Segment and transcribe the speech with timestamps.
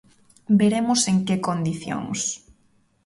[0.59, 2.19] Veremos en que condicións.